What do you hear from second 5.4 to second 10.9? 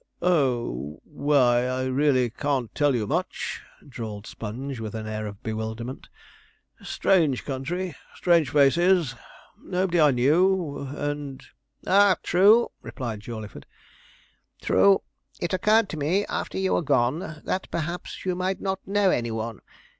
bewilderment. 'Strange country strange faces nobody I knew,